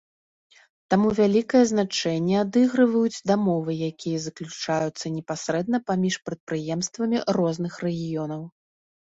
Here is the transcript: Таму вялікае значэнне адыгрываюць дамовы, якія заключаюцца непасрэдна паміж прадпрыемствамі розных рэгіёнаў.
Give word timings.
Таму 0.91 1.09
вялікае 1.17 1.59
значэнне 1.71 2.35
адыгрываюць 2.43 3.23
дамовы, 3.33 3.71
якія 3.89 4.17
заключаюцца 4.25 5.05
непасрэдна 5.19 5.83
паміж 5.93 6.19
прадпрыемствамі 6.31 7.17
розных 7.41 7.73
рэгіёнаў. 7.87 8.43